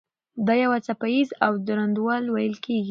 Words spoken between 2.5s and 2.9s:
کېږي.